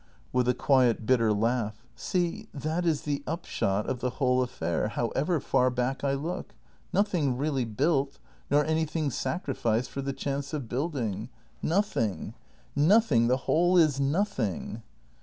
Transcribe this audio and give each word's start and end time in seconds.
[With 0.33 0.47
a 0.49 0.55
quiet, 0.55 1.05
bitter 1.05 1.31
laugh.] 1.31 1.85
See, 1.95 2.47
that 2.55 2.87
is 2.87 3.01
the 3.03 3.21
upshot 3.27 3.85
of 3.87 3.99
the 3.99 4.09
whole 4.17 4.41
affair, 4.41 4.87
however 4.87 5.39
far 5.39 5.69
back 5.69 6.03
I 6.03 6.15
look. 6.15 6.55
Nothing 6.91 7.37
really 7.37 7.65
built; 7.65 8.17
nor 8.49 8.65
anything 8.65 9.11
sacrificed 9.11 9.91
for 9.91 10.01
the 10.01 10.11
chance 10.11 10.53
of 10.53 10.67
building. 10.67 11.29
Noth 11.61 11.95
ing, 11.95 12.33
nothing! 12.75 13.27
the 13.27 13.45
whole 13.45 13.77
is 13.77 13.99
nothing! 13.99 14.81